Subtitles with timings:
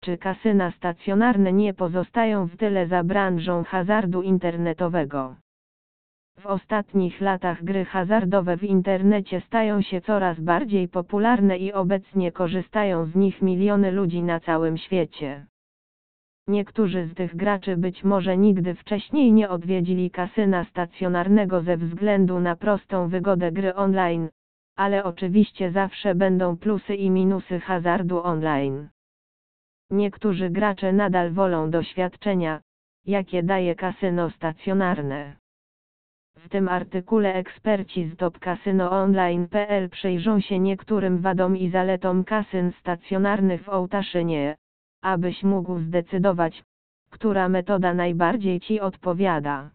[0.00, 5.36] czy kasyna stacjonarne nie pozostają w tyle za branżą hazardu internetowego.
[6.38, 13.06] W ostatnich latach gry hazardowe w internecie stają się coraz bardziej popularne i obecnie korzystają
[13.06, 15.46] z nich miliony ludzi na całym świecie.
[16.48, 22.56] Niektórzy z tych graczy być może nigdy wcześniej nie odwiedzili kasyna stacjonarnego ze względu na
[22.56, 24.28] prostą wygodę gry online,
[24.76, 28.88] ale oczywiście zawsze będą plusy i minusy hazardu online.
[29.90, 32.60] Niektórzy gracze nadal wolą doświadczenia,
[33.06, 35.36] jakie daje kasyno stacjonarne.
[36.36, 43.68] W tym artykule eksperci z topkasynoonline.pl przyjrzą się niektórym wadom i zaletom kasyn stacjonarnych w
[43.68, 44.56] Ołtaszynie,
[45.02, 46.62] abyś mógł zdecydować,
[47.10, 49.70] która metoda najbardziej Ci odpowiada.